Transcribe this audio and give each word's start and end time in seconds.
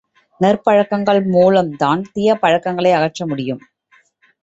நற்பழக்கங்கள் 0.39 1.21
மூலம் 1.27 1.71
தான் 1.75 2.01
தீயபழக்கங்களை 2.15 2.93
அகற்ற 2.93 3.25
முடியும். 3.25 3.61